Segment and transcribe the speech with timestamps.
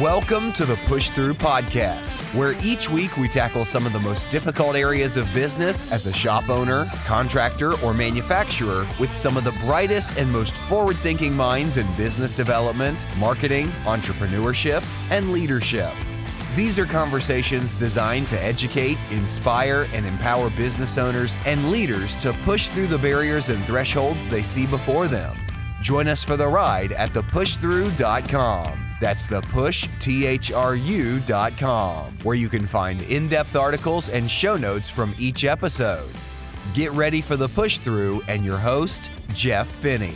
[0.00, 4.30] Welcome to the Push Through Podcast, where each week we tackle some of the most
[4.30, 9.52] difficult areas of business as a shop owner, contractor, or manufacturer with some of the
[9.66, 15.92] brightest and most forward thinking minds in business development, marketing, entrepreneurship, and leadership.
[16.56, 22.68] These are conversations designed to educate, inspire, and empower business owners and leaders to push
[22.68, 25.36] through the barriers and thresholds they see before them.
[25.82, 28.91] Join us for the ride at thepushthrough.com.
[29.02, 30.48] That's the push, T-H-R-U.com,
[32.22, 36.08] where you can find in-depth articles and show notes from each episode.
[36.72, 40.14] Get ready for the push through and your host, Jeff Finney.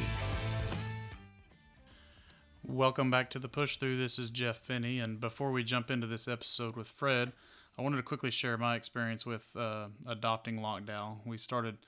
[2.63, 3.97] Welcome back to the push through.
[3.97, 7.33] This is Jeff Finney, and before we jump into this episode with Fred,
[7.77, 11.27] I wanted to quickly share my experience with uh, adopting Lockdowel.
[11.27, 11.79] We started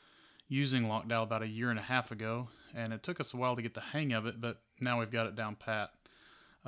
[0.48, 3.54] using Lockdowel about a year and a half ago, and it took us a while
[3.54, 5.90] to get the hang of it, but now we've got it down pat.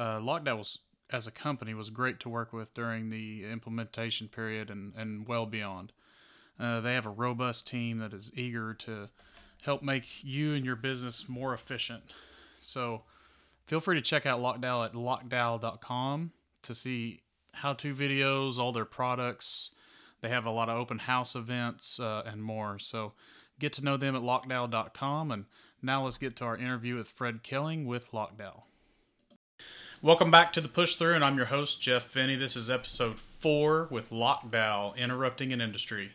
[0.01, 0.79] Uh, Lockdowel was,
[1.11, 5.45] as a company, was great to work with during the implementation period and, and well
[5.45, 5.93] beyond.
[6.59, 9.11] Uh, they have a robust team that is eager to
[9.61, 12.03] help make you and your business more efficient.
[12.57, 13.03] So
[13.67, 17.21] feel free to check out Lockdowel at lockdowel.com to see
[17.53, 19.73] how to videos, all their products.
[20.23, 22.79] They have a lot of open house events uh, and more.
[22.79, 23.13] So
[23.59, 25.31] get to know them at lockdowel.com.
[25.31, 25.45] And
[25.83, 28.63] now let's get to our interview with Fred Koelling with Lockdowel.
[30.03, 32.35] Welcome back to the Push Through, and I'm your host, Jeff Finney.
[32.35, 36.13] This is episode four with Lockdowel Interrupting an Industry.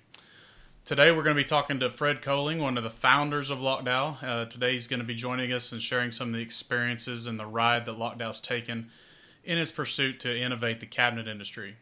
[0.86, 4.24] Today, we're going to be talking to Fred Koelling, one of the founders of Lockdowel.
[4.24, 7.40] Uh, today, he's going to be joining us and sharing some of the experiences and
[7.40, 8.90] the ride that Lockdowel's taken
[9.44, 11.76] in its pursuit to innovate the cabinet industry.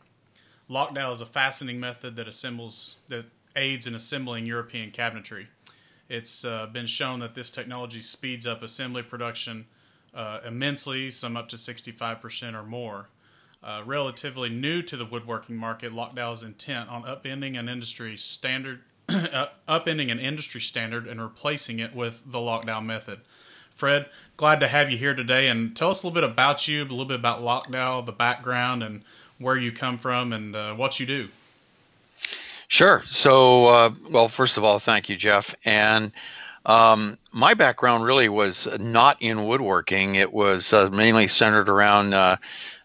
[0.70, 5.46] Lockdowel is a fascinating method that assembles that aids in assembling European cabinetry.
[6.10, 9.68] It's uh, been shown that this technology speeds up assembly production
[10.14, 13.10] uh, immensely, some up to 65% or more.
[13.64, 18.82] Uh, relatively new to the woodworking market, Lockdowel is intent on upending an industry standard,
[19.10, 23.22] upending an industry standard, and replacing it with the Lockdowel method.
[23.74, 24.08] Fred,
[24.38, 26.84] glad to have you here today, and tell us a little bit about you, a
[26.84, 29.02] little bit about Lockdowel, the background, and
[29.40, 31.30] where you come from, and uh, what you do.
[32.68, 33.04] Sure.
[33.06, 36.12] So, uh, well, first of all, thank you, Jeff, and
[36.66, 40.16] um, my background really was not in woodworking.
[40.16, 42.38] It was uh, mainly centered around uh,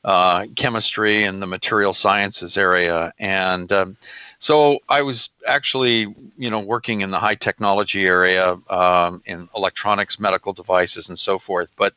[0.05, 3.12] uh, chemistry and the material sciences area.
[3.19, 3.97] And um,
[4.38, 10.19] so I was actually, you know, working in the high technology area um, in electronics,
[10.19, 11.72] medical devices, and so forth.
[11.77, 11.94] But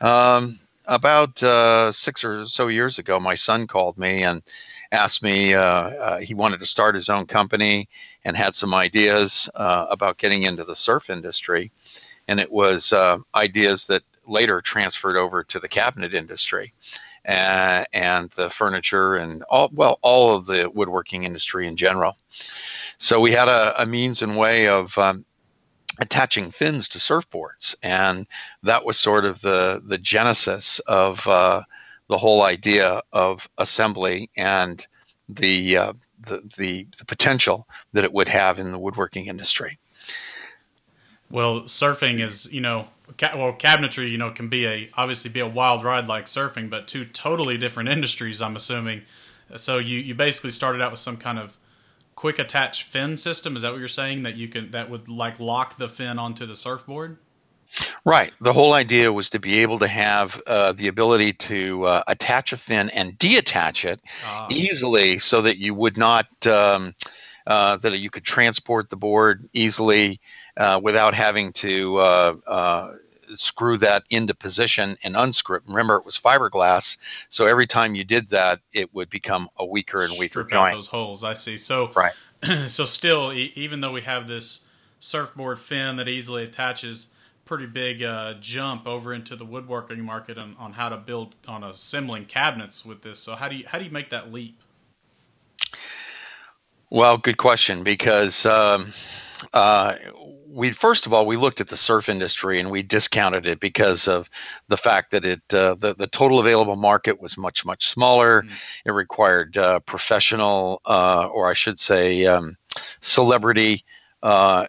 [0.00, 4.42] um, about uh, six or so years ago, my son called me and
[4.92, 7.88] asked me uh, uh, he wanted to start his own company
[8.24, 11.70] and had some ideas uh, about getting into the surf industry.
[12.28, 16.72] And it was uh, ideas that later transferred over to the cabinet industry
[17.26, 22.16] uh, and the furniture and all well all of the woodworking industry in general.
[22.98, 25.24] So we had a, a means and way of um,
[26.00, 27.74] attaching fins to surfboards.
[27.82, 28.26] And
[28.62, 31.62] that was sort of the the genesis of uh,
[32.10, 34.86] the whole idea of assembly and
[35.28, 35.92] the, uh,
[36.26, 39.78] the, the the potential that it would have in the woodworking industry.
[41.30, 45.40] Well, surfing is you know ca- well cabinetry you know can be a obviously be
[45.40, 48.42] a wild ride like surfing, but two totally different industries.
[48.42, 49.02] I'm assuming.
[49.56, 51.56] So you you basically started out with some kind of
[52.16, 53.54] quick attach fin system.
[53.54, 56.44] Is that what you're saying that you can that would like lock the fin onto
[56.44, 57.18] the surfboard?
[58.04, 58.32] Right.
[58.40, 62.52] The whole idea was to be able to have uh, the ability to uh, attach
[62.52, 64.46] a fin and deattach it ah.
[64.50, 66.94] easily so that you would not, um,
[67.46, 70.20] uh, that you could transport the board easily
[70.56, 72.92] uh, without having to uh, uh,
[73.34, 75.62] screw that into position and unscrew it.
[75.66, 76.96] Remember, it was fiberglass.
[77.28, 80.72] So every time you did that, it would become a weaker and weaker Strip joint.
[80.72, 81.24] Out those holes.
[81.24, 81.56] I see.
[81.56, 82.12] So, right.
[82.68, 84.64] so still, e- even though we have this
[84.98, 87.08] surfboard fin that easily attaches,
[87.50, 91.64] pretty big uh, jump over into the woodworking market on, on how to build on
[91.64, 93.18] assembling cabinets with this.
[93.18, 94.62] So how do you how do you make that leap?
[96.90, 98.86] Well, good question because um,
[99.52, 99.96] uh,
[100.46, 104.06] we first of all we looked at the surf industry and we discounted it because
[104.06, 104.30] of
[104.68, 108.42] the fact that it uh, the the total available market was much much smaller.
[108.42, 108.80] Mm.
[108.84, 112.54] It required uh, professional uh, or I should say um,
[113.00, 113.84] celebrity
[114.22, 114.66] uh,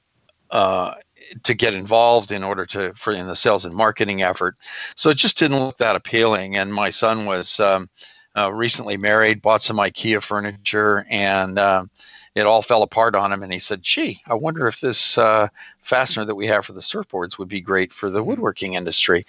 [0.50, 0.96] uh,
[1.44, 4.56] to get involved in order to for in the sales and marketing effort.
[4.96, 6.58] So it just didn't look that appealing.
[6.58, 7.90] And my son was um,
[8.38, 11.86] uh, recently married, bought some IKEA furniture, and uh,
[12.34, 13.44] it all fell apart on him.
[13.44, 15.48] And he said, "Gee, I wonder if this uh,
[15.82, 18.30] fastener that we have for the surfboards would be great for the mm-hmm.
[18.30, 19.26] woodworking industry."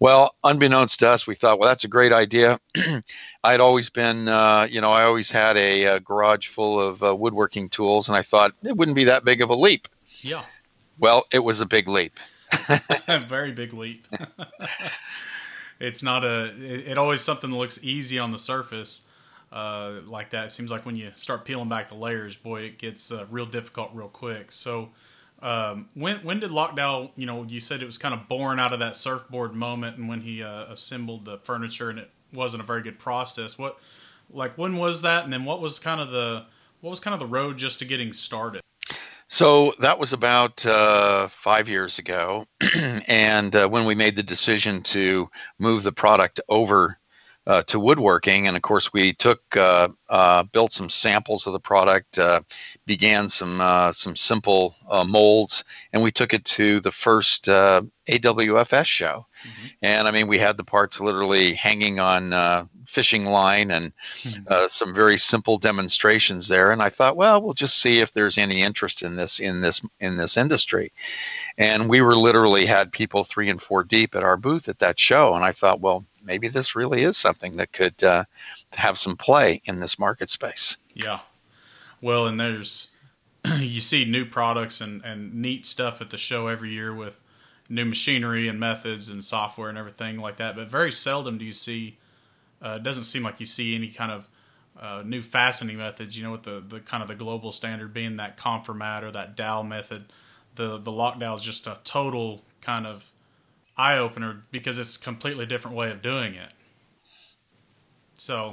[0.00, 2.60] Well, unbeknownst to us, we thought, "Well, that's a great idea."
[3.44, 7.14] I'd always been, uh, you know, I always had a, a garage full of uh,
[7.14, 9.88] woodworking tools, and I thought it wouldn't be that big of a leap.
[10.20, 10.42] Yeah.
[10.98, 12.18] Well, it was a big leap.
[13.28, 14.06] Very big leap.
[15.80, 16.46] it's not a.
[16.56, 19.02] It, it, always something that looks easy on the surface,
[19.52, 20.46] uh, like that.
[20.46, 23.46] It seems like when you start peeling back the layers, boy, it gets uh, real
[23.46, 24.52] difficult real quick.
[24.52, 24.90] So,
[25.42, 27.10] um, when when did Lockdowel?
[27.16, 30.08] You know, you said it was kind of born out of that surfboard moment, and
[30.08, 33.58] when he uh, assembled the furniture, and it wasn't a very good process.
[33.58, 33.78] What,
[34.30, 35.24] like, when was that?
[35.24, 36.44] And then what was kind of the
[36.80, 38.63] what was kind of the road just to getting started?
[39.28, 42.44] So that was about uh, five years ago.
[43.08, 45.28] and uh, when we made the decision to
[45.58, 46.98] move the product over
[47.46, 51.60] uh, to woodworking, and of course, we took uh, uh, built some samples of the
[51.60, 52.40] product, uh,
[52.86, 53.58] began some
[53.92, 54.74] some simple
[55.06, 59.26] molds, and we took it to the first AWFS show.
[59.42, 59.66] Mm-hmm.
[59.82, 62.32] And I mean, we had the parts literally hanging on
[62.86, 63.92] fishing line and
[64.22, 64.42] hmm.
[64.48, 66.70] uh, some very simple demonstrations there.
[66.70, 69.82] And I thought, well, we'll just see if there's any interest in this in this
[70.00, 70.92] in this industry.
[71.58, 74.98] And we were literally had people three and four deep at our booth at that
[74.98, 75.34] show.
[75.34, 78.24] And I thought, well, maybe this really is something that could uh,
[78.72, 80.76] have some play in this market space.
[80.94, 81.20] Yeah.
[82.00, 82.90] Well, and there's
[83.58, 87.20] you see new products and, and neat stuff at the show every year with
[87.68, 90.56] new machinery and methods and software and everything like that.
[90.56, 91.98] But very seldom do you see
[92.64, 94.28] uh, it doesn't seem like you see any kind of
[94.80, 96.16] uh, new fastening methods.
[96.16, 99.36] You know, with the, the kind of the global standard being that Confirmat or that
[99.36, 100.06] dowel method,
[100.54, 103.12] the the Lockdowel is just a total kind of
[103.76, 106.52] eye opener because it's a completely different way of doing it.
[108.16, 108.52] So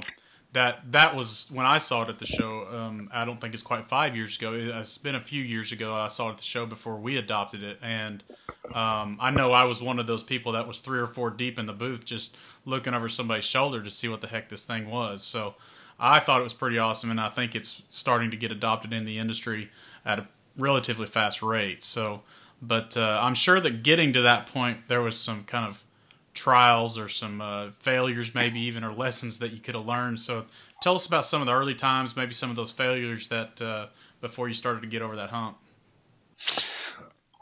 [0.52, 2.66] that that was when I saw it at the show.
[2.70, 4.52] Um, I don't think it's quite five years ago.
[4.52, 5.94] It's been a few years ago.
[5.94, 8.22] I saw it at the show before we adopted it, and
[8.74, 11.58] um, I know I was one of those people that was three or four deep
[11.58, 12.36] in the booth, just
[12.66, 15.22] looking over somebody's shoulder to see what the heck this thing was.
[15.22, 15.54] So
[15.98, 19.04] I thought it was pretty awesome, and I think it's starting to get adopted in
[19.04, 19.70] the industry
[20.04, 20.28] at a
[20.58, 21.82] relatively fast rate.
[21.82, 22.22] So,
[22.62, 25.82] but uh, I'm sure that getting to that point, there was some kind of
[26.32, 30.20] trials or some uh, failures, maybe even or lessons that you could have learned.
[30.20, 30.46] So,
[30.80, 33.86] tell us about some of the early times, maybe some of those failures that uh,
[34.20, 35.58] before you started to get over that hump.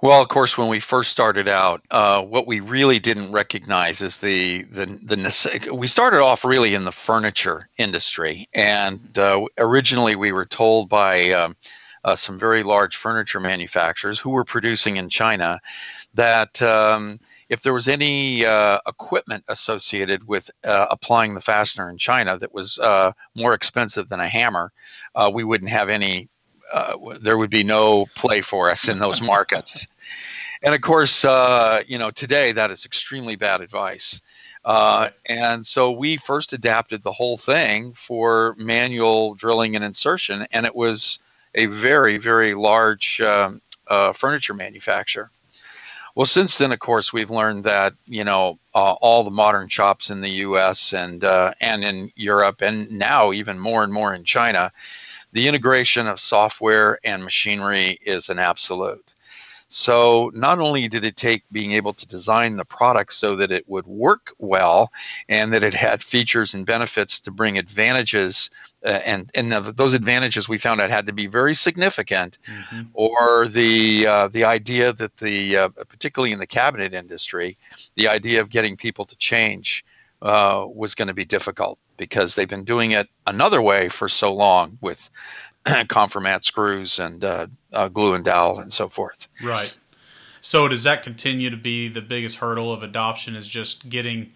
[0.03, 4.17] Well, of course, when we first started out, uh, what we really didn't recognize is
[4.17, 10.33] the the the we started off really in the furniture industry, and uh, originally we
[10.33, 11.55] were told by um,
[12.05, 15.61] uh, some very large furniture manufacturers who were producing in China
[16.15, 21.99] that um, if there was any uh, equipment associated with uh, applying the fastener in
[21.99, 24.73] China that was uh, more expensive than a hammer,
[25.15, 26.29] uh, we wouldn't have any.
[26.73, 29.89] Uh, there would be no play for us in those markets.
[30.63, 34.21] and of course, uh, you know, today that is extremely bad advice.
[34.65, 40.75] and so we first adapted the whole thing for manual drilling and insertion, and it
[40.75, 41.19] was
[41.55, 43.61] a very, very large um,
[44.15, 45.31] furniture manufacturer.
[46.15, 50.11] Well, since then, of course, we've learned that you know uh, all the modern shops
[50.11, 50.93] in the U.S.
[50.93, 54.73] and uh, and in Europe, and now even more and more in China,
[55.33, 59.15] the integration of software and machinery is an absolute.
[59.71, 63.69] So not only did it take being able to design the product so that it
[63.69, 64.93] would work well
[65.29, 68.51] and that it had features and benefits to bring advantages
[68.85, 72.83] uh, and and those advantages we found out had to be very significant, mm-hmm.
[72.95, 77.59] or the uh, the idea that the uh, particularly in the cabinet industry,
[77.97, 79.85] the idea of getting people to change
[80.23, 84.33] uh, was going to be difficult because they've been doing it another way for so
[84.33, 85.11] long with
[85.67, 89.29] Confirmat screws and uh, uh, glue and dowel and so forth.
[89.43, 89.77] Right.
[90.41, 93.37] So does that continue to be the biggest hurdle of adoption?
[93.37, 94.33] Is just getting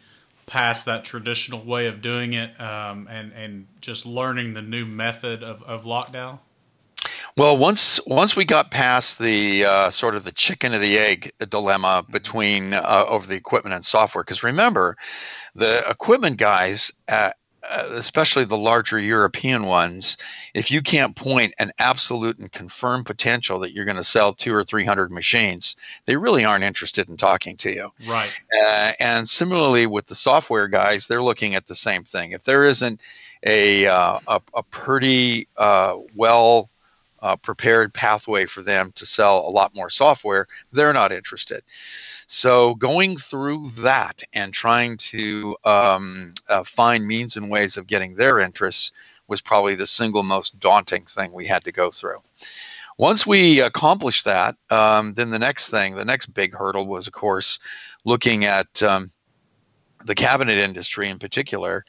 [0.46, 5.42] past that traditional way of doing it um, and and just learning the new method
[5.42, 6.40] of, of Lockdowel?
[7.36, 11.32] Well, once once we got past the uh, sort of the chicken or the egg
[11.48, 14.96] dilemma between uh, over the equipment and software, because remember,
[15.54, 17.32] the equipment guys at, uh,
[17.70, 20.16] especially the larger European ones,
[20.54, 24.54] if you can't point an absolute and confirmed potential that you're going to sell two
[24.54, 27.90] or three hundred machines, they really aren't interested in talking to you.
[28.06, 28.30] Right.
[28.52, 32.32] Uh, and similarly with the software guys, they're looking at the same thing.
[32.32, 33.00] If there isn't
[33.44, 36.70] a uh, a, a, pretty uh, well
[37.20, 41.62] uh, prepared pathway for them to sell a lot more software, they're not interested.
[42.26, 48.14] So going through that and trying to um, uh, find means and ways of getting
[48.14, 48.92] their interests
[49.26, 52.22] was probably the single most daunting thing we had to go through.
[52.96, 57.12] Once we accomplished that, um, then the next thing, the next big hurdle was, of
[57.12, 57.58] course,
[58.04, 59.10] looking at um,
[60.04, 61.84] the cabinet industry in particular,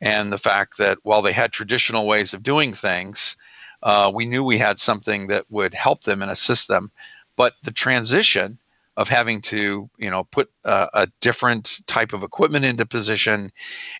[0.00, 3.36] and the fact that while they had traditional ways of doing things,
[3.82, 6.90] uh, we knew we had something that would help them and assist them.
[7.36, 8.58] But the transition
[8.96, 13.52] of having to, you know, put uh, a different type of equipment into position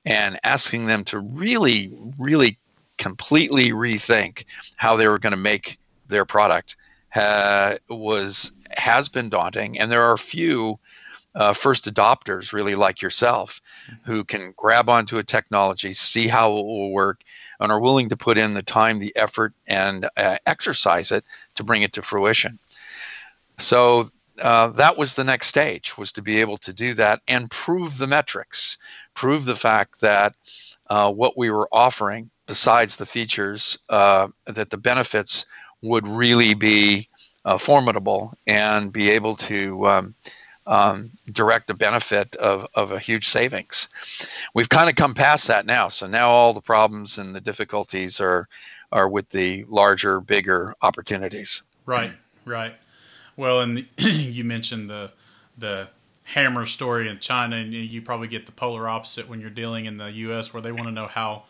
[0.04, 2.58] and asking them to really, really
[2.98, 4.44] completely rethink
[4.76, 6.76] how they were going to make their product
[7.88, 10.78] was has been daunting, and there are a few
[11.34, 13.60] uh, first adopters, really like yourself,
[14.04, 17.22] who can grab onto a technology, see how it will work,
[17.60, 21.24] and are willing to put in the time, the effort, and uh, exercise it
[21.54, 22.58] to bring it to fruition.
[23.58, 27.50] So uh, that was the next stage was to be able to do that and
[27.50, 28.78] prove the metrics,
[29.14, 30.34] prove the fact that
[30.88, 35.46] uh, what we were offering, besides the features, uh, that the benefits
[35.82, 37.08] would really be
[37.44, 40.14] uh, formidable and be able to um,
[40.66, 43.88] um, direct the benefit of, of a huge savings.
[44.54, 45.88] We've kind of come past that now.
[45.88, 48.46] So now all the problems and the difficulties are
[48.92, 51.62] are with the larger, bigger opportunities.
[51.86, 52.12] Right,
[52.44, 52.74] right.
[53.36, 55.12] Well, and you mentioned the
[55.58, 55.88] the
[56.24, 59.96] hammer story in China, and you probably get the polar opposite when you're dealing in
[59.96, 61.44] the U.S., where they want to know how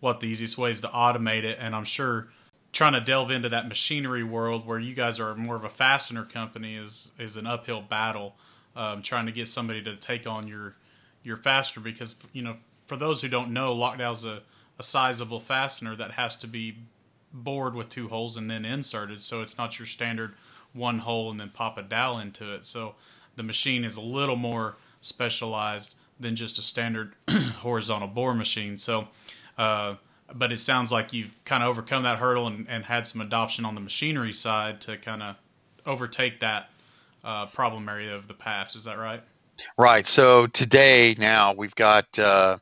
[0.00, 1.58] what the easiest ways to automate it.
[1.60, 2.28] And I'm sure
[2.72, 6.24] trying to delve into that machinery world where you guys are more of a fastener
[6.24, 8.34] company is is an uphill battle
[8.76, 10.74] um, trying to get somebody to take on your
[11.22, 14.42] your fastener because you know for those who don't know, Lockdowel's a,
[14.78, 16.76] a sizable fastener that has to be
[17.32, 20.34] bored with two holes and then inserted, so it's not your standard
[20.74, 22.66] one hole and then pop a dowel into it.
[22.66, 22.94] So
[23.36, 28.78] the machine is a little more specialized than just a standard horizontal bore machine.
[28.78, 29.08] So,
[29.56, 29.94] uh,
[30.32, 33.64] but it sounds like you've kind of overcome that hurdle and, and had some adoption
[33.64, 35.36] on the machinery side to kind of
[35.86, 36.70] overtake that
[37.24, 38.76] uh, problem area of the past.
[38.76, 39.22] Is that right?
[39.78, 40.06] Right.
[40.06, 42.58] So today, now we've got uh,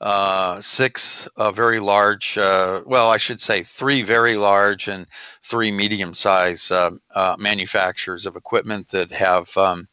[0.00, 5.06] uh, six uh, very large, uh, well, I should say three very large and
[5.42, 6.90] three medium sized uh,
[7.38, 9.56] manufacturers of equipment that have.
[9.56, 9.88] Um,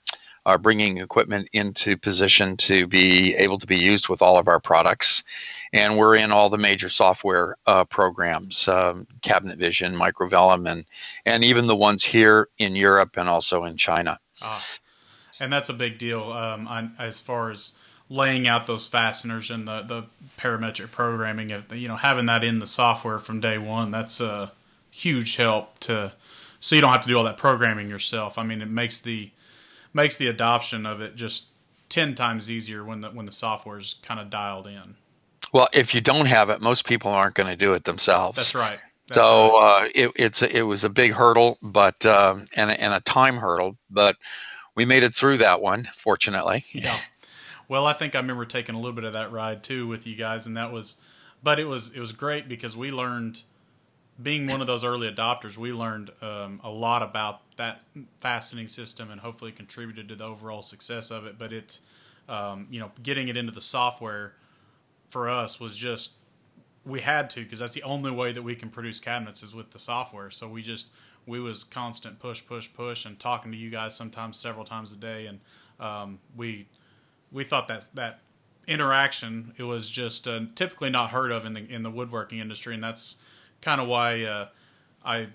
[0.46, 4.60] are bringing equipment into position to be able to be used with all of our
[4.60, 5.24] products.
[5.72, 10.86] And we're in all the major software uh, programs, um, Cabinet Vision, Microvellum, and,
[11.26, 14.20] and even the ones here in Europe and also in China.
[14.42, 14.66] Ah,
[15.40, 17.74] and that's a big deal um, on, as far as
[18.12, 20.04] laying out those fasteners and the, the
[20.38, 21.52] parametric programming.
[21.52, 24.52] Of, you know, having that in the software from day one, that's a
[24.92, 26.12] huge help to
[26.60, 28.38] so you don't have to do all that programming yourself.
[28.38, 29.32] I mean, it makes the
[29.94, 31.48] makes the adoption of it just
[31.90, 34.96] ten times easier when the when the software's kind of dialed in.
[35.54, 38.38] Well, if you don't have it, most people aren't going to do it themselves.
[38.38, 38.80] That's right.
[39.08, 39.86] That's so right.
[39.86, 43.38] Uh, it, it's a, it was a big hurdle, but um, and and a time
[43.38, 44.18] hurdle, but
[44.76, 46.64] we made it through that one, fortunately.
[46.72, 46.98] Yeah.
[47.72, 50.14] Well, I think I remember taking a little bit of that ride too with you
[50.18, 50.98] guys, and that was,
[51.42, 53.44] but it was it was great because we learned
[54.22, 57.82] being one of those early adopters, we learned um, a lot about that
[58.20, 61.40] fastening system and hopefully contributed to the overall success of it.
[61.40, 61.80] But it's,
[62.28, 64.34] um, you know, getting it into the software
[65.10, 66.16] for us was just,
[66.86, 69.72] we had to because that's the only way that we can produce cabinets is with
[69.72, 70.30] the software.
[70.30, 70.90] So we just,
[71.26, 74.98] we was constant push, push, push, and talking to you guys sometimes several times a
[74.98, 75.28] day.
[75.28, 75.40] And
[75.80, 76.68] um, we,
[77.32, 78.20] we thought that that
[78.68, 82.74] interaction it was just uh, typically not heard of in the in the woodworking industry,
[82.74, 83.18] and that's
[83.62, 84.48] kind of why uh,
[85.04, 85.28] I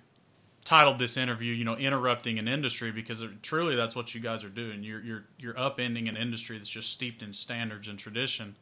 [0.64, 4.42] titled this interview, you know, interrupting an industry because it, truly that's what you guys
[4.44, 4.82] are doing.
[4.82, 8.56] You're you're you're upending an industry that's just steeped in standards and tradition,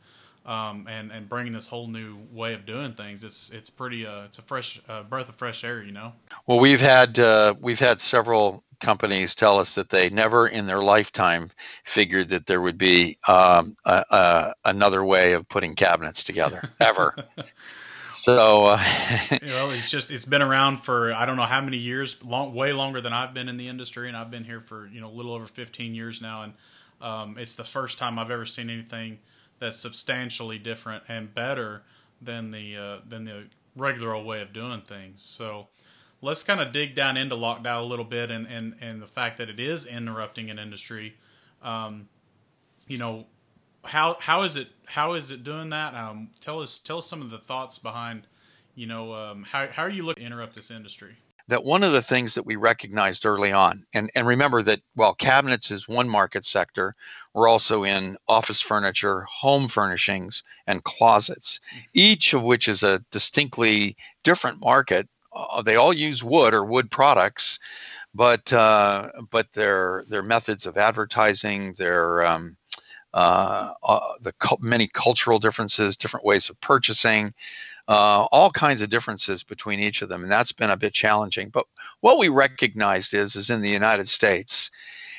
[0.46, 3.24] um, and and bringing this whole new way of doing things.
[3.24, 6.12] It's it's pretty uh, it's a fresh uh, breath of fresh air, you know.
[6.46, 10.82] Well, we've had uh, we've had several companies tell us that they never in their
[10.82, 11.50] lifetime
[11.84, 17.14] figured that there would be um, a, a, another way of putting cabinets together ever.
[18.14, 18.82] So, uh,
[19.42, 22.72] well, it's just it's been around for I don't know how many years, long, way
[22.72, 25.10] longer than I've been in the industry, and I've been here for you know a
[25.10, 26.52] little over 15 years now, and
[27.00, 29.18] um, it's the first time I've ever seen anything
[29.58, 31.82] that's substantially different and better
[32.22, 33.44] than the uh, than the
[33.76, 35.20] regular old way of doing things.
[35.20, 35.66] So,
[36.24, 39.38] let's kind of dig down into Lockdowel a little bit, and and and the fact
[39.38, 41.14] that it is interrupting an industry.
[41.62, 42.08] Um,
[42.88, 43.26] you know,
[43.84, 45.94] how how is it how is it doing that?
[45.94, 48.26] Um, tell us tell us some of the thoughts behind,
[48.74, 51.16] you know, um, how how are you looking to interrupt this industry?
[51.48, 55.14] that one of the things that we recognized early on, and, and remember that while
[55.14, 56.94] cabinets is one market sector,
[57.34, 61.60] we're also in office furniture, home furnishings, and closets,
[61.92, 65.08] each of which is a distinctly different market.
[65.34, 67.58] Uh, they all use wood or wood products,
[68.14, 72.56] but uh, but their their methods of advertising, their um,
[73.14, 77.32] uh, uh, the cu- many cultural differences, different ways of purchasing,
[77.88, 81.48] uh, all kinds of differences between each of them, and that's been a bit challenging.
[81.48, 81.66] But
[82.00, 84.70] what we recognized is, is in the United States,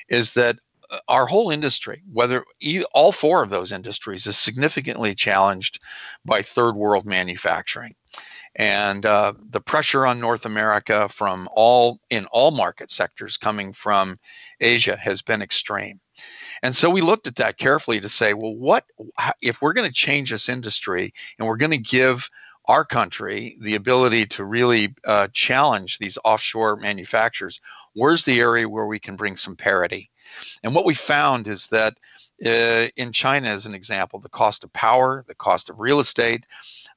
[0.10, 0.58] is that
[0.90, 2.44] uh, our whole industry, whether
[2.94, 5.80] all four of those industries, is significantly challenged
[6.26, 7.96] by third world manufacturing,
[8.56, 14.18] and uh, the pressure on North America from all in all market sectors coming from
[14.62, 16.00] Asia has been extreme.
[16.64, 18.86] And so we looked at that carefully to say, well, what
[19.42, 22.30] if we're going to change this industry and we're going to give
[22.68, 27.62] our country the ability to really uh, challenge these offshore manufacturers,
[27.94, 30.10] where's the area where we can bring some parity?
[30.64, 31.96] And what we found is that
[32.46, 36.46] uh, in China, as an example, the cost of power, the cost of real estate,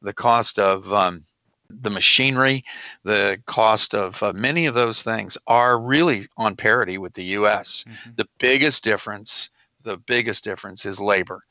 [0.01, 1.23] the cost of um,
[1.69, 2.65] the machinery,
[3.05, 7.85] the cost of uh, many of those things are really on parity with the US.
[7.89, 8.11] Mm-hmm.
[8.17, 9.51] The biggest difference,
[9.83, 11.45] the biggest difference is labor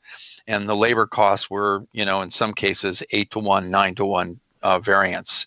[0.48, 4.04] and the labor costs were, you know, in some cases eight to one, nine to
[4.04, 5.46] one uh, variance.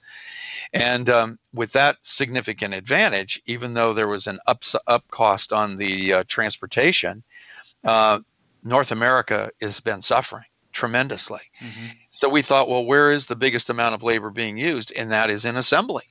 [0.74, 5.76] And um, with that significant advantage, even though there was an up, up cost on
[5.76, 7.24] the uh, transportation,
[7.84, 8.20] uh,
[8.64, 11.42] North America has been suffering tremendously.
[11.60, 11.88] Mm-hmm.
[12.12, 14.94] So we thought, well, where is the biggest amount of labor being used?
[14.96, 16.04] And that is in assembly.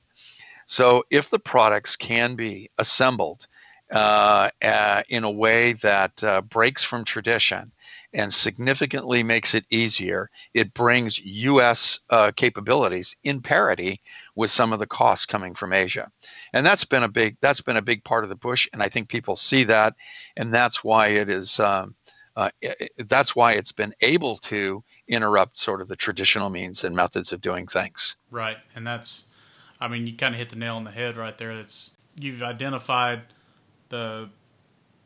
[0.65, 3.47] So if the products can be assembled
[3.91, 7.71] uh, uh, in a way that uh, breaks from tradition
[8.13, 10.29] and significantly makes it easier.
[10.53, 11.99] It brings U.S.
[12.09, 14.01] Uh, capabilities in parity
[14.35, 16.09] with some of the costs coming from Asia,
[16.53, 18.69] and that's been a big that's been a big part of the push.
[18.71, 19.95] And I think people see that,
[20.37, 21.59] and that's why it is.
[21.59, 21.95] Um,
[22.35, 22.49] uh,
[22.97, 27.41] that's why it's been able to interrupt sort of the traditional means and methods of
[27.41, 28.15] doing things.
[28.29, 29.25] Right, and that's,
[29.79, 31.55] I mean, you kind of hit the nail on the head right there.
[31.55, 33.21] That's you've identified
[33.89, 34.29] the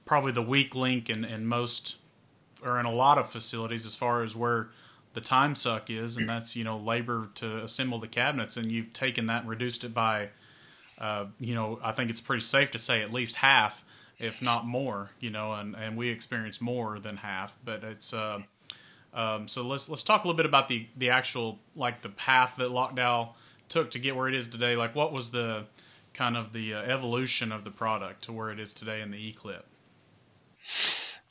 [0.06, 1.98] probably the weak link in, in most
[2.64, 4.70] or in a lot of facilities as far as where
[5.14, 8.92] the time suck is, and that's you know labor to assemble the cabinets, and you've
[8.92, 10.30] taken that and reduced it by,
[11.00, 13.85] uh, you know, I think it's pretty safe to say at least half,
[14.20, 18.14] if not more, you know, and and we experience more than half, but it's.
[18.14, 18.42] Uh,
[19.14, 22.56] um, so let's let's talk a little bit about the the actual like the path
[22.58, 23.30] that Lockdowel
[23.70, 24.76] took to get where it is today.
[24.76, 25.66] Like, what was the
[26.14, 29.18] kind of the uh, evolution of the product to where it is today in the
[29.18, 29.66] E-clip?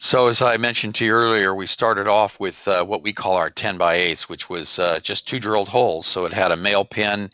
[0.05, 3.37] So, as I mentioned to you earlier, we started off with uh, what we call
[3.37, 6.07] our 10 by 8, which was uh, just two drilled holes.
[6.07, 7.31] So, it had a male pin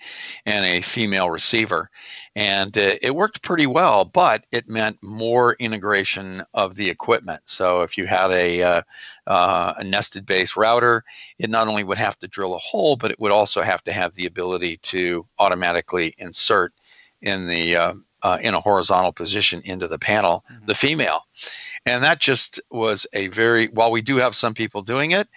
[0.47, 1.91] and a female receiver.
[2.37, 7.43] And uh, it worked pretty well, but it meant more integration of the equipment.
[7.47, 8.83] So, if you had a, uh,
[9.27, 11.03] uh, a nested base router,
[11.41, 13.93] it not only would have to drill a hole, but it would also have to
[13.93, 16.73] have the ability to automatically insert
[17.21, 20.67] in the uh, uh, in a horizontal position into the panel, mm-hmm.
[20.67, 21.27] the female.
[21.87, 25.29] And that just was a very, while we do have some people doing it,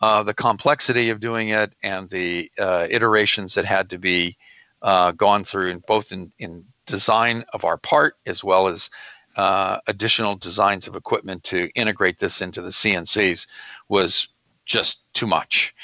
[0.00, 4.36] uh, the complexity of doing it and the uh, iterations that had to be
[4.82, 8.90] uh, gone through, in both in, in design of our part as well as
[9.36, 13.46] uh, additional designs of equipment to integrate this into the CNCs
[13.88, 14.28] was
[14.66, 15.74] just too much.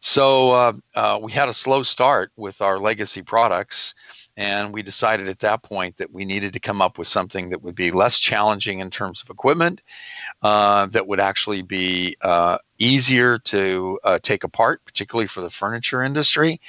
[0.00, 3.94] So uh, uh, we had a slow start with our legacy products.
[4.36, 7.62] And we decided at that point that we needed to come up with something that
[7.62, 9.80] would be less challenging in terms of equipment,
[10.42, 16.02] uh, that would actually be uh, easier to uh, take apart, particularly for the furniture
[16.02, 16.60] industry,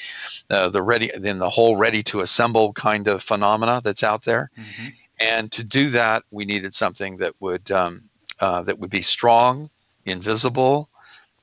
[0.50, 4.50] uh, the ready, then the whole ready to assemble kind of phenomena that's out there.
[4.58, 4.88] Mm-hmm.
[5.20, 8.04] And to do that, we needed something that would um,
[8.40, 9.70] uh, that would be strong,
[10.06, 10.90] invisible,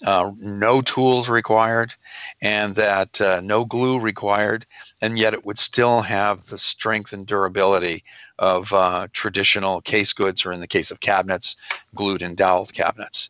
[0.04, 1.94] uh, no tools required,
[2.40, 4.66] and that uh, no glue required,
[5.04, 8.02] and yet it would still have the strength and durability
[8.38, 11.56] of uh, traditional case goods, or in the case of cabinets,
[11.94, 13.28] glued and doweled cabinets.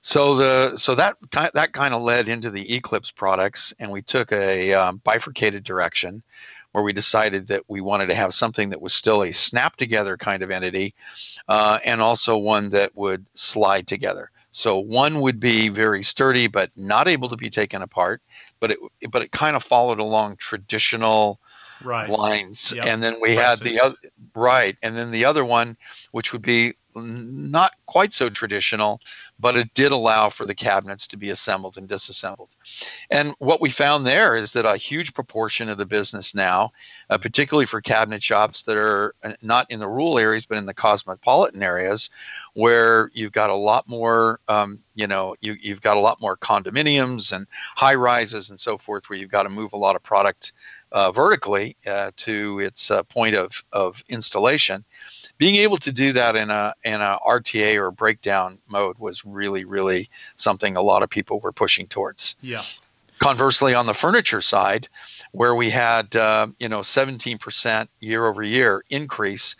[0.00, 1.16] So the so that
[1.54, 6.20] that kind of led into the E-Clips products, and we took a um, bifurcated direction
[6.72, 10.16] where we decided that we wanted to have something that was still a snap together
[10.16, 10.94] kind of entity,
[11.46, 14.32] uh, and also one that would slide together.
[14.50, 18.20] So one would be very sturdy but not able to be taken apart,
[18.60, 18.78] but it
[19.10, 21.40] but it kind of followed along traditional
[21.82, 22.08] right.
[22.08, 22.72] lines.
[22.74, 22.84] Yep.
[22.86, 23.96] And then we had the other
[24.34, 25.76] right, and then the other one,
[26.12, 29.00] which would be not quite so traditional,
[29.40, 32.54] but it did allow for the cabinets to be assembled and disassembled.
[33.10, 36.72] And what we found there is that a huge proportion of the business now,
[37.10, 40.66] uh, particularly for cabinet shops that are uh, not in the rural areas but in
[40.66, 42.10] the cosmopolitan areas,
[42.54, 46.36] where you've got a lot more, um, you know, you, you've got a lot more
[46.36, 50.02] condominiums and high rises and so forth, where you've got to move a lot of
[50.02, 50.52] product
[50.92, 54.84] uh, vertically uh, to its uh, point of, of installation
[55.38, 59.64] being able to do that in a in a RTA or breakdown mode was really
[59.64, 62.36] really something a lot of people were pushing towards.
[62.40, 62.62] Yeah.
[63.20, 64.88] Conversely, on the furniture side,
[65.32, 69.56] where we had uh, you know 17% year over year increase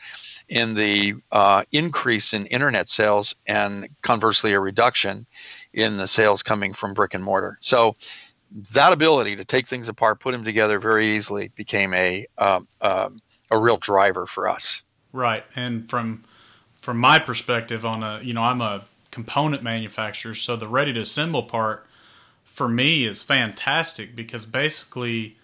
[0.48, 5.26] in the uh, increase in internet sales, and conversely a reduction
[5.72, 7.56] in the sales coming from brick and mortar.
[7.60, 7.96] So
[8.72, 13.20] that ability to take things apart, put them together very easily, became a um, um,
[13.50, 14.82] a real driver for us.
[15.12, 16.24] Right, and from
[16.80, 21.00] from my perspective, on a you know I'm a component manufacturer, so the ready to
[21.00, 21.86] assemble part
[22.44, 25.36] for me is fantastic because basically,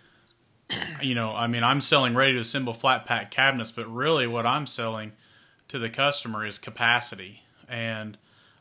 [1.01, 4.47] you know, I mean I'm selling ready to assemble flat pack cabinets, but really what
[4.47, 5.13] I'm selling
[5.69, 7.43] to the customer is capacity.
[7.69, 8.19] And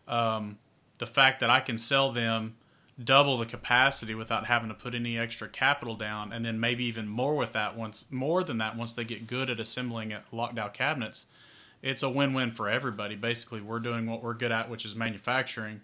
[0.07, 0.57] um,
[0.99, 2.55] the fact that I can sell them
[3.01, 7.07] double the capacity without having to put any extra capital down and then maybe even
[7.07, 10.71] more with that once more than that once they get good at assembling it Lockdowel
[10.73, 11.25] cabinets
[11.81, 13.15] it's a win-win for everybody.
[13.15, 15.81] Basically we're doing what we're good at which is manufacturing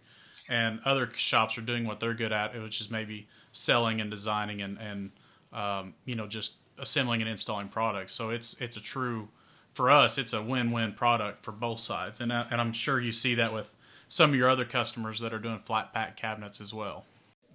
[0.49, 4.61] and other shops are doing what they're good at which is maybe selling and designing
[4.61, 5.11] and, and
[5.51, 8.13] um, you know just assembling and installing products.
[8.13, 9.29] So it's it's a true
[9.73, 12.21] for us it's a win-win product for both sides.
[12.21, 13.73] And, uh, and i'm sure you see that with
[14.09, 17.05] some of your other customers that are doing flat pack cabinets as well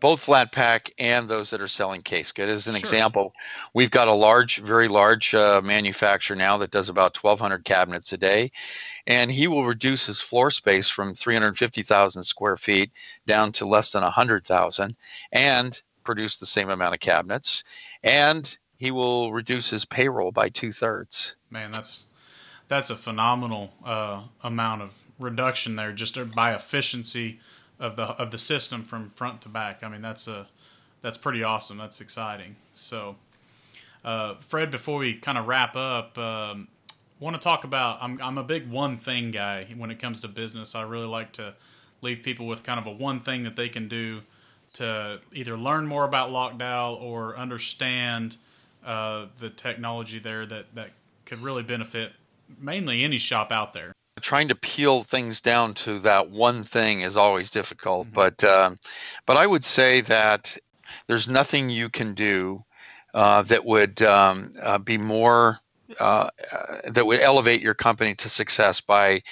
[0.04, 2.50] both flat pack and those that are selling case good.
[2.50, 2.80] As an sure.
[2.80, 3.32] example,
[3.72, 8.18] we've got a large, very large uh, manufacturer now that does about 1,200 cabinets a
[8.18, 8.52] day,
[9.06, 12.92] and he will reduce his floor space from 350,000 square feet
[13.26, 14.94] down to less than 100,000,
[15.32, 17.64] and produce the same amount of cabinets,
[18.02, 21.36] and he will reduce his payroll by two thirds.
[21.48, 22.04] Man, that's
[22.68, 27.40] that's a phenomenal uh, amount of reduction there just by efficiency
[27.78, 29.82] of the of the system from front to back.
[29.82, 30.46] I mean, that's a
[31.02, 31.76] that's pretty awesome.
[31.76, 32.56] That's exciting.
[32.72, 33.16] So,
[34.04, 36.68] uh, Fred, before we kind of wrap up, um,
[37.20, 37.98] want to talk about.
[38.00, 40.74] I'm I'm a big one thing guy when it comes to business.
[40.74, 41.54] I really like to
[42.00, 44.22] leave people with kind of a one thing that they can do
[44.74, 48.36] to either learn more about Lockdowel or understand
[48.84, 50.90] uh, the technology there that that
[51.24, 52.12] could really benefit
[52.58, 57.16] mainly any shop out there trying to peel things down to that one thing is
[57.16, 58.06] always difficult.
[58.06, 58.14] Mm-hmm.
[58.14, 58.78] But um,
[59.26, 60.56] but I would say that
[61.06, 62.60] there's nothing you can do
[63.12, 65.58] uh, that would um, uh, be more
[66.00, 69.22] uh, uh, that would elevate your company to success by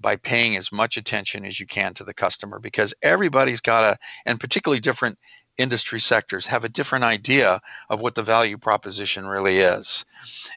[0.00, 3.98] by paying as much attention as you can to the customer because everybody's got a
[4.26, 5.18] and particularly different
[5.58, 10.04] industry sectors have a different idea of what the value proposition really is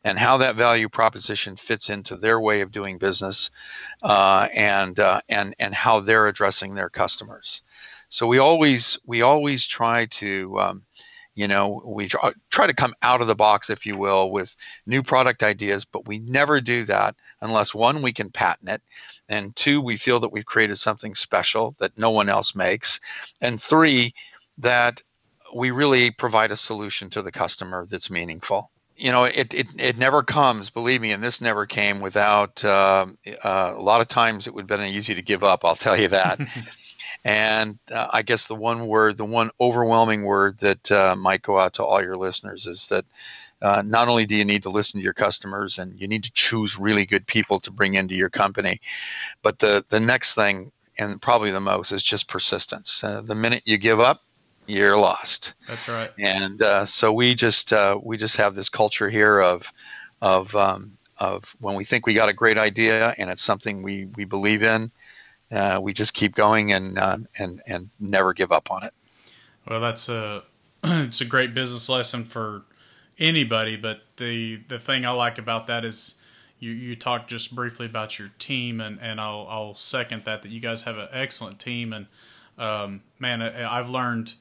[0.03, 3.49] and how that value proposition fits into their way of doing business
[4.03, 7.63] uh, and uh, and and how they're addressing their customers.
[8.09, 10.85] So we always we always try to um,
[11.35, 12.07] you know we
[12.49, 16.07] try to come out of the box if you will with new product ideas but
[16.07, 18.81] we never do that unless one we can patent it
[19.29, 22.99] and two we feel that we've created something special that no one else makes
[23.39, 24.13] and three
[24.57, 25.01] that
[25.53, 28.71] we really provide a solution to the customer that's meaningful.
[28.95, 33.07] You know, it, it, it never comes, believe me, and this never came without uh,
[33.43, 35.99] uh, a lot of times it would have been easy to give up, I'll tell
[35.99, 36.39] you that.
[37.23, 41.59] and uh, I guess the one word, the one overwhelming word that uh, might go
[41.59, 43.05] out to all your listeners is that
[43.61, 46.31] uh, not only do you need to listen to your customers and you need to
[46.33, 48.81] choose really good people to bring into your company,
[49.41, 53.03] but the, the next thing, and probably the most, is just persistence.
[53.03, 54.23] Uh, the minute you give up,
[54.71, 55.53] you're lost.
[55.67, 56.11] That's right.
[56.17, 59.71] And uh, so we just uh, we just have this culture here of
[60.21, 64.05] of um, of when we think we got a great idea and it's something we
[64.15, 64.91] we believe in,
[65.51, 68.93] uh, we just keep going and uh, and and never give up on it.
[69.67, 70.43] Well, that's a
[70.83, 72.63] it's a great business lesson for
[73.19, 73.75] anybody.
[73.75, 76.15] But the the thing I like about that is.
[76.63, 80.49] You, you talked just briefly about your team, and, and I'll, I'll second that, that
[80.49, 81.91] you guys have an excellent team.
[81.91, 82.05] And
[82.55, 84.33] um, man, I, I've learned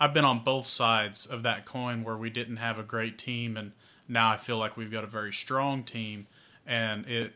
[0.00, 3.58] I've been on both sides of that coin where we didn't have a great team,
[3.58, 3.72] and
[4.08, 6.26] now I feel like we've got a very strong team,
[6.66, 7.34] and it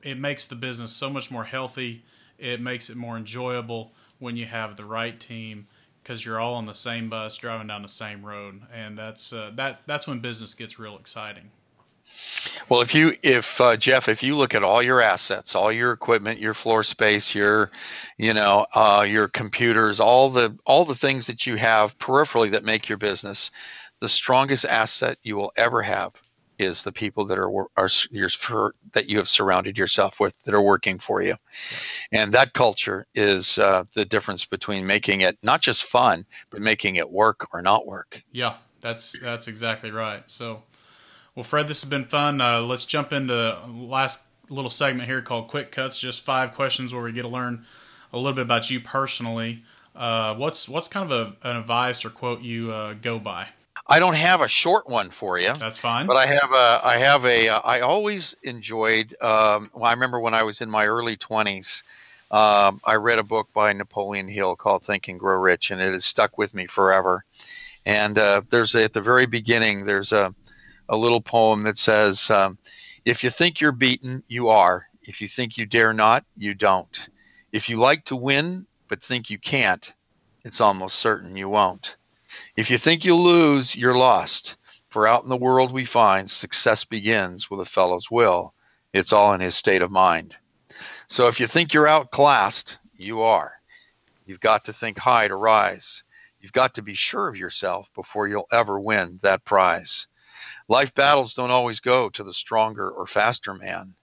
[0.00, 2.04] it makes the business so much more healthy.
[2.38, 5.66] It makes it more enjoyable when you have the right team
[6.00, 9.50] because you're all on the same bus driving down the same road, and that's uh,
[9.56, 11.50] that that's when business gets real exciting.
[12.68, 15.92] Well, if you, if uh, Jeff, if you look at all your assets, all your
[15.92, 17.70] equipment, your floor space, your,
[18.18, 22.64] you know, uh, your computers, all the all the things that you have peripherally that
[22.64, 23.50] make your business,
[24.00, 26.12] the strongest asset you will ever have
[26.58, 30.54] is the people that are are yours for that you have surrounded yourself with that
[30.54, 31.36] are working for you,
[32.12, 36.96] and that culture is uh, the difference between making it not just fun but making
[36.96, 38.22] it work or not work.
[38.32, 40.28] Yeah, that's that's exactly right.
[40.30, 40.62] So
[41.38, 42.40] well, Fred, this has been fun.
[42.40, 46.00] Uh, let's jump into last little segment here called Quick Cuts.
[46.00, 47.64] Just five questions where we get to learn
[48.12, 49.62] a little bit about you personally.
[49.94, 53.46] Uh, what's what's kind of a, an advice or quote you uh, go by?
[53.86, 55.54] I don't have a short one for you.
[55.54, 56.08] That's fine.
[56.08, 56.80] But I have a.
[56.82, 57.48] I have a.
[57.50, 59.14] Uh, always enjoyed.
[59.22, 61.84] Um, well, I remember when I was in my early twenties.
[62.32, 65.92] Um, I read a book by Napoleon Hill called Think and Grow Rich, and it
[65.92, 67.24] has stuck with me forever.
[67.86, 70.34] And uh, there's a, at the very beginning, there's a
[70.88, 72.58] a little poem that says, um,
[73.04, 74.86] If you think you're beaten, you are.
[75.02, 77.08] If you think you dare not, you don't.
[77.52, 79.92] If you like to win but think you can't,
[80.44, 81.96] it's almost certain you won't.
[82.56, 84.56] If you think you'll lose, you're lost.
[84.88, 88.54] For out in the world we find success begins with a fellow's will.
[88.92, 90.36] It's all in his state of mind.
[91.08, 93.52] So if you think you're outclassed, you are.
[94.26, 96.04] You've got to think high to rise.
[96.40, 100.06] You've got to be sure of yourself before you'll ever win that prize.
[100.68, 103.94] Life battles don't always go to the stronger or faster man,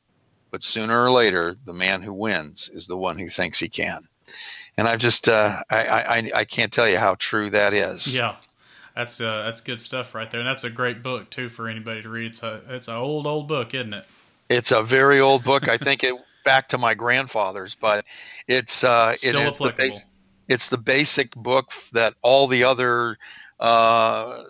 [0.52, 4.02] but sooner or later, the man who wins is the one who thinks he can.
[4.78, 8.18] And I've just, uh, I, I, I can't tell you how true that is.
[8.18, 8.36] Yeah.
[8.96, 12.02] That's uh, that's good stuff right there, and that's a great book too for anybody
[12.02, 12.28] to read.
[12.28, 14.06] It's a it's an old old book, isn't it?
[14.48, 15.68] It's a very old book.
[15.68, 18.06] I think it back to my grandfather's, but
[18.48, 19.90] it's uh, still it, it's applicable.
[19.90, 20.04] The
[20.48, 23.18] it's the basic book that all the other
[23.60, 24.44] uh,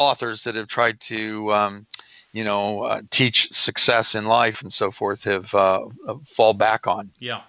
[0.00, 1.86] authors that have tried to um,
[2.32, 6.86] you know uh, teach success in life and so forth have uh, uh, fall back
[6.86, 7.10] on.
[7.18, 7.42] Yeah.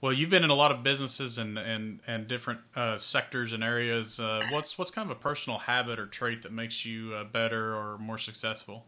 [0.00, 3.62] Well you've been in a lot of businesses and and and different uh, sectors and
[3.62, 4.18] areas.
[4.18, 7.76] Uh, what's what's kind of a personal habit or trait that makes you uh, better
[7.76, 8.86] or more successful?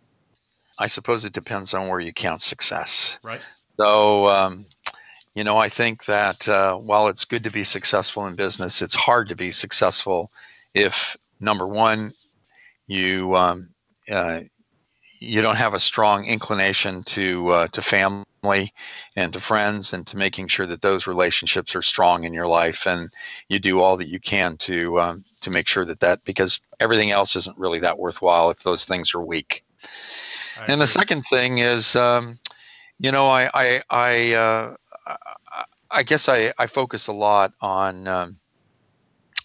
[0.79, 3.21] I suppose it depends on where you count success.
[3.23, 3.45] Right.
[3.77, 4.65] So um,
[5.35, 6.47] you know i think that
[6.83, 10.31] while it's good to be successful in business it's hard to be successful
[10.75, 12.13] if number one
[12.87, 13.69] you um,
[14.11, 14.41] uh,
[15.21, 18.73] you don't have a strong inclination to uh, to family
[19.17, 22.87] and to friends and to making sure that those relationships are strong in your life
[22.87, 23.09] and
[23.49, 27.11] you do all that you can to um, to make sure that that because everything
[27.11, 29.65] else isn't really that worthwhile if those things are weak.
[30.67, 32.39] and the second thing is, um,
[32.99, 34.77] you know, I I I, uh,
[35.91, 38.37] I guess I, I focus a lot on um,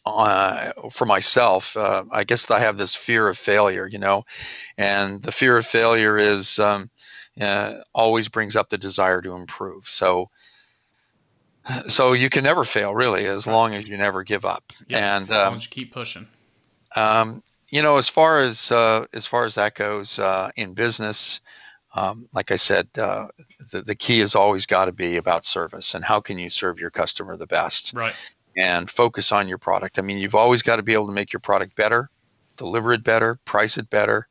[0.05, 4.23] uh, for myself, uh, I guess I have this fear of failure, you know,
[4.77, 6.89] and the fear of failure is um,
[7.39, 9.85] uh, always brings up the desire to improve.
[9.85, 10.29] So,
[11.87, 14.63] so you can never fail, really, as long as you never give up.
[14.87, 16.27] Yeah, and as long um, as you keep pushing.
[16.95, 21.39] Um, you know, as far as uh, as far as that goes uh, in business,
[21.93, 23.27] um, like I said, uh,
[23.71, 26.79] the, the key has always got to be about service and how can you serve
[26.79, 27.93] your customer the best.
[27.93, 28.15] Right
[28.59, 29.97] and focus on your product.
[29.97, 32.09] I mean, you've always got to be able to make your product better,
[32.57, 34.27] deliver it better, price it better,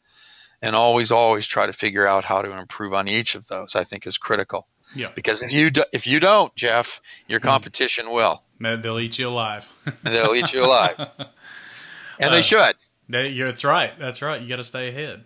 [0.61, 3.75] and always, always try to figure out how to improve on each of those.
[3.75, 4.69] I think is critical.
[4.95, 5.11] Yeah.
[5.15, 7.47] Because if you do, if you don't, Jeff, your hmm.
[7.47, 8.15] competition mm.
[8.15, 8.43] will.
[8.61, 9.69] They'll eat you alive.
[10.03, 10.97] they'll eat you alive.
[12.21, 12.75] And uh, they should.
[13.09, 13.97] They, that's right.
[13.97, 14.43] That's right.
[14.43, 15.23] You got to stay ahead.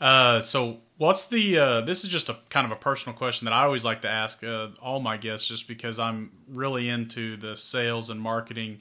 [0.00, 3.54] Uh, so what's the uh, this is just a kind of a personal question that
[3.54, 7.56] i always like to ask uh, all my guests just because i'm really into the
[7.56, 8.80] sales and marketing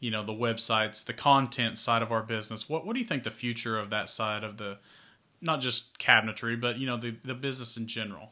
[0.00, 3.22] you know the websites the content side of our business what what do you think
[3.22, 4.76] the future of that side of the
[5.40, 8.30] not just cabinetry but you know the, the business in general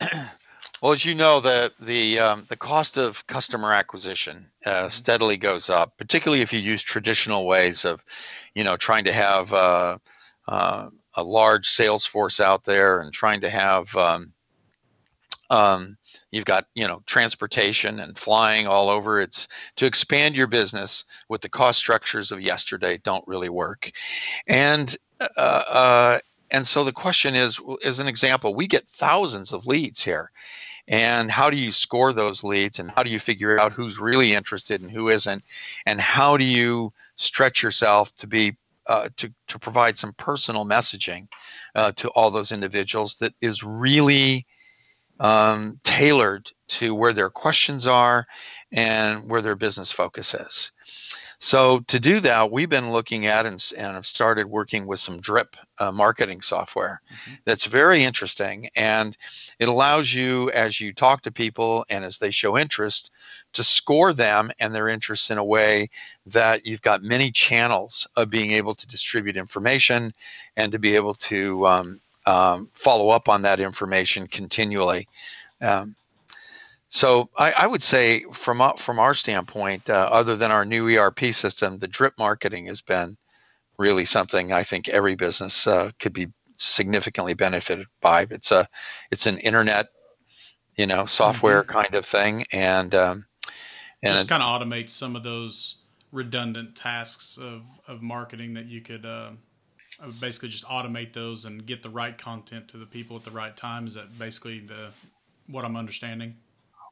[0.82, 4.88] well as you know the the um, the cost of customer acquisition uh, mm-hmm.
[4.88, 8.04] steadily goes up particularly if you use traditional ways of
[8.54, 9.98] you know trying to have uh,
[10.46, 14.32] uh, a large sales force out there and trying to have um,
[15.50, 15.96] um,
[16.30, 19.20] you've got you know transportation and flying all over.
[19.20, 23.90] It's to expand your business with the cost structures of yesterday don't really work.
[24.46, 26.18] And uh, uh,
[26.50, 30.30] and so the question is as an example we get thousands of leads here.
[30.90, 34.32] And how do you score those leads and how do you figure out who's really
[34.32, 35.44] interested and who isn't?
[35.84, 38.56] And how do you stretch yourself to be
[38.88, 41.26] uh, to, to provide some personal messaging
[41.74, 44.46] uh, to all those individuals that is really
[45.20, 48.26] um, tailored to where their questions are
[48.72, 50.72] and where their business focus is.
[51.38, 55.20] So to do that, we've been looking at and, and have started working with some
[55.20, 57.34] drip uh, marketing software mm-hmm.
[57.44, 58.68] that's very interesting.
[58.74, 59.16] And
[59.60, 63.12] it allows you, as you talk to people and as they show interest,
[63.52, 65.88] to score them and their interests in a way
[66.26, 70.12] that you've got many channels of being able to distribute information
[70.56, 75.06] and to be able to um, um, follow up on that information continually.
[75.60, 75.94] Um,
[76.88, 81.32] so I, I, would say from from our standpoint, uh, other than our new ERP
[81.32, 83.16] system, the drip marketing has been
[83.78, 88.26] really something I think every business uh, could be significantly benefited by.
[88.30, 88.66] It's a
[89.10, 89.88] it's an internet,
[90.76, 91.72] you know, software mm-hmm.
[91.72, 93.26] kind of thing, and um,
[94.02, 95.76] and just kind of automates some of those
[96.10, 99.04] redundant tasks of of marketing that you could.
[99.04, 99.30] Uh,
[100.20, 103.56] basically just automate those and get the right content to the people at the right
[103.56, 103.84] time.
[103.84, 104.90] Is that basically the
[105.48, 106.36] what I'm understanding?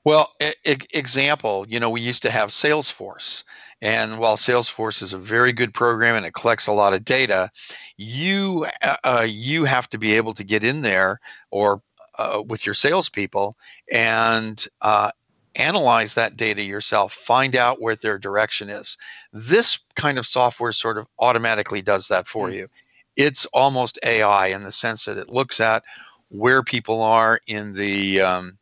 [0.06, 3.42] Well, e- example, you know, we used to have Salesforce,
[3.82, 7.50] and while Salesforce is a very good program and it collects a lot of data,
[7.96, 11.18] you uh, uh you have to be able to get in there
[11.50, 11.82] or
[12.18, 13.56] uh, with your salespeople
[13.90, 15.10] and uh,
[15.56, 18.96] analyze that data yourself, find out where their direction is.
[19.32, 22.58] This kind of software sort of automatically does that for mm-hmm.
[22.58, 22.68] you.
[23.16, 25.82] It's almost AI in the sense that it looks at
[26.28, 28.58] where people are in the um,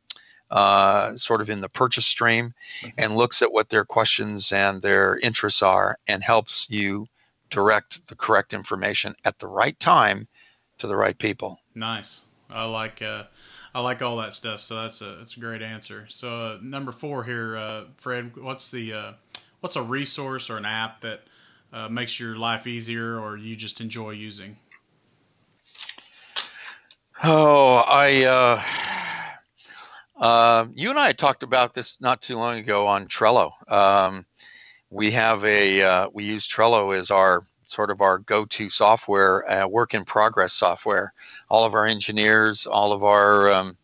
[0.51, 2.89] uh, sort of in the purchase stream mm-hmm.
[2.99, 7.07] and looks at what their questions and their interests are and helps you
[7.51, 10.27] direct the correct information at the right time
[10.79, 11.61] to the right people.
[11.75, 12.25] Nice.
[12.51, 13.25] I like uh,
[13.75, 14.61] I like all that stuff.
[14.61, 16.07] So that's a that's a great answer.
[16.09, 18.37] So uh, number four here, uh, Fred.
[18.37, 19.13] What's the uh,
[19.61, 21.23] what's a resource or an app that
[21.73, 24.57] uh, makes your life easier or you just enjoy using?
[27.23, 28.63] Oh, I uh,
[30.16, 33.53] um, you and I talked about this not too long ago on Trello.
[33.70, 34.24] Um,
[34.90, 39.66] we have a uh, we use Trello as our sort of our go-to software, uh,
[39.66, 41.12] work in progress software.
[41.48, 43.77] All of our engineers, all of our um,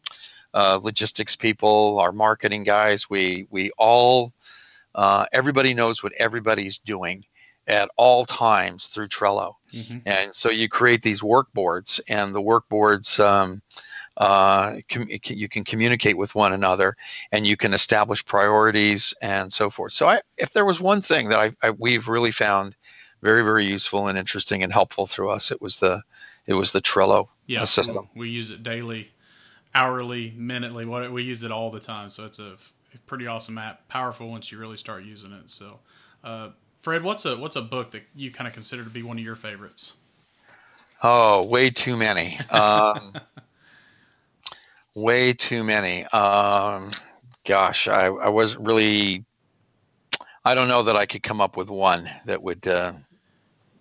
[0.54, 4.32] uh, logistics people, our marketing guys, we we all
[4.94, 7.24] uh, everybody knows what everybody's doing
[7.66, 9.98] at all times through Trello, mm-hmm.
[10.06, 13.18] and so you create these work boards, and the work boards.
[14.20, 16.94] Uh, com- you can communicate with one another
[17.33, 19.92] and you can establish priorities and so forth.
[19.92, 22.76] So, I, if there was one thing that I, I, we've really found
[23.22, 26.02] very, very useful and interesting and helpful through us, it was the
[26.46, 28.09] it was the Trello yeah, system.
[28.14, 29.11] We use it daily,
[29.74, 30.85] hourly, minutely.
[30.85, 32.11] What we use it all the time.
[32.11, 32.59] So it's a
[33.06, 33.88] pretty awesome app.
[33.88, 35.48] Powerful once you really start using it.
[35.50, 35.78] So,
[36.22, 36.50] uh,
[36.83, 39.24] Fred, what's a what's a book that you kind of consider to be one of
[39.24, 39.94] your favorites?
[41.02, 42.38] Oh, way too many.
[42.50, 43.14] Um,
[44.94, 46.05] way too many.
[46.07, 46.90] Um,
[47.44, 49.24] gosh, I, I wasn't really.
[50.44, 52.92] I don't know that I could come up with one that would uh,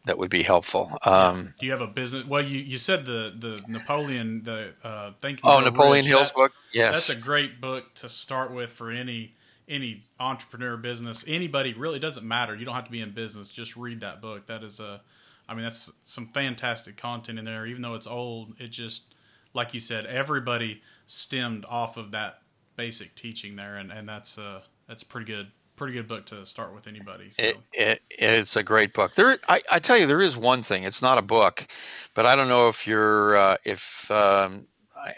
[0.06, 0.92] that would be helpful.
[1.06, 2.26] Um, Do you have a business?
[2.26, 5.42] Well, you, you said the the Napoleon the uh, Thinking.
[5.44, 6.08] Oh, Napoleon Rich.
[6.08, 6.52] Hill's that, book.
[6.74, 9.36] Yes, that's a great book to start with for any
[9.68, 11.24] any entrepreneur business.
[11.28, 12.56] Anybody really doesn't matter.
[12.56, 13.52] You don't have to be in business.
[13.52, 14.48] Just read that book.
[14.48, 15.00] That is a,
[15.48, 17.68] I mean, that's some fantastic content in there.
[17.68, 19.14] Even though it's old, it just
[19.54, 22.42] like you said, everybody stemmed off of that
[22.76, 26.74] basic teaching there, and, and that's uh that's pretty good pretty good book to start
[26.74, 27.32] with anybody.
[27.32, 27.44] So.
[27.44, 29.16] It, it, it's a great book.
[29.16, 30.84] There, I, I tell you, there is one thing.
[30.84, 31.66] It's not a book,
[32.14, 34.68] but I don't know if you're uh, if um,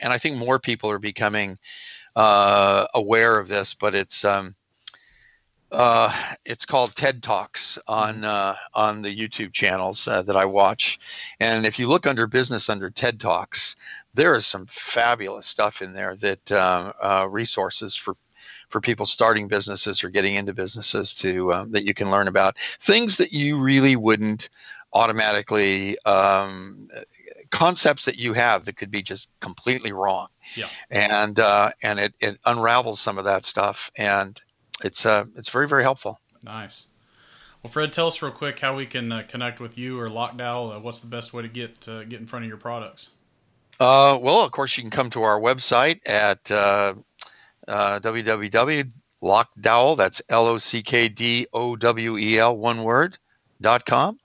[0.01, 1.57] and I think more people are becoming
[2.15, 4.55] uh, aware of this, but it's um,
[5.71, 6.13] uh,
[6.45, 8.25] it's called TED Talks on mm-hmm.
[8.25, 10.99] uh, on the YouTube channels uh, that I watch,
[11.39, 13.75] and if you look under business under TED Talks,
[14.13, 18.15] there is some fabulous stuff in there that uh, uh, resources for
[18.69, 22.57] for people starting businesses or getting into businesses to um, that you can learn about
[22.79, 24.49] things that you really wouldn't
[24.93, 26.89] automatically um,
[27.51, 30.27] concepts that you have that could be just completely wrong.
[30.55, 30.67] Yeah.
[30.89, 34.41] And uh, and it, it unravels some of that stuff and
[34.83, 36.19] it's uh, it's very very helpful.
[36.43, 36.87] Nice.
[37.63, 40.77] Well, Fred, tell us real quick how we can uh, connect with you or Lockdowel.
[40.77, 43.09] Uh, what's the best way to get uh, get in front of your products?
[43.79, 46.93] Uh, well, of course, you can come to our website at uh,
[47.67, 49.97] uh, www.lockdowel.
[49.97, 53.17] That's L O C K D O W E L, one word,
[53.59, 54.19] dot com.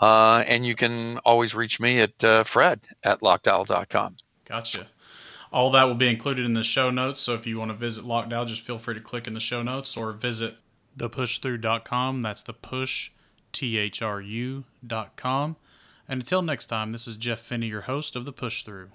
[0.00, 4.16] Uh, and you can always reach me at uh, fred at lockdowel.com.
[4.44, 4.86] Gotcha.
[5.54, 7.20] All that will be included in the show notes.
[7.20, 9.62] So if you want to visit Lockdowel, just feel free to click in the show
[9.62, 10.56] notes or visit
[10.98, 12.22] thepushthrough.com.
[12.22, 13.12] That's the push,
[13.52, 15.56] T H R U.com.
[16.08, 18.88] And until next time, this is Jeff Finney, your host of The Push Through.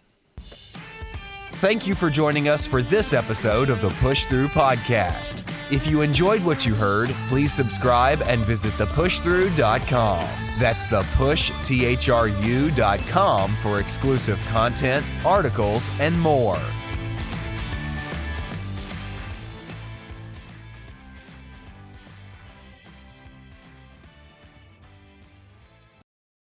[1.59, 5.43] Thank you for joining us for this episode of the Push Through Podcast.
[5.69, 10.25] If you enjoyed what you heard, please subscribe and visit thepushthrough.com.
[10.57, 16.61] That's the push, T-H-R-U.com for exclusive content, articles, and more.